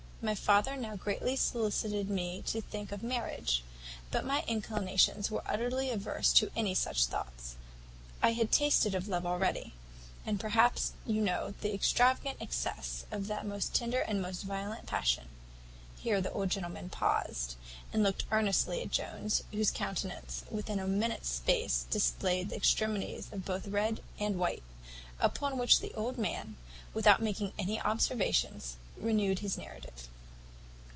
My 0.23 0.35
father 0.35 0.77
now 0.77 0.95
greatly 0.95 1.35
sollicited 1.35 2.07
me 2.07 2.43
to 2.45 2.61
think 2.61 2.91
of 2.91 3.01
marriage; 3.01 3.63
but 4.11 4.23
my 4.23 4.43
inclinations 4.47 5.31
were 5.31 5.41
utterly 5.47 5.89
averse 5.89 6.31
to 6.33 6.51
any 6.55 6.75
such 6.75 7.05
thoughts. 7.07 7.55
I 8.21 8.33
had 8.33 8.51
tasted 8.51 8.93
of 8.93 9.07
love 9.07 9.25
already, 9.25 9.73
and 10.23 10.39
perhaps 10.39 10.91
you 11.07 11.21
know 11.23 11.55
the 11.61 11.73
extravagant 11.73 12.37
excesses 12.39 13.05
of 13.09 13.25
that 13.29 13.47
most 13.47 13.73
tender 13.73 14.01
and 14.01 14.21
most 14.21 14.43
violent 14.43 14.85
passion." 14.85 15.27
Here 15.97 16.21
the 16.21 16.31
old 16.31 16.51
gentleman 16.51 16.89
paused, 16.91 17.55
and 17.91 18.03
looked 18.03 18.25
earnestly 18.29 18.83
at 18.83 18.91
Jones; 18.91 19.41
whose 19.51 19.71
countenance, 19.71 20.43
within 20.51 20.77
a 20.79 20.85
minute's 20.85 21.29
space, 21.29 21.87
displayed 21.89 22.49
the 22.49 22.55
extremities 22.57 23.29
of 23.33 23.43
both 23.43 23.67
red 23.69 24.03
and 24.19 24.37
white. 24.37 24.61
Upon 25.19 25.57
which 25.57 25.79
the 25.79 25.93
old 25.95 26.19
man, 26.19 26.57
without 26.93 27.23
making 27.23 27.53
any 27.57 27.81
observations, 27.81 28.75
renewed 28.97 29.39
his 29.39 29.57
narrative. 29.57 30.07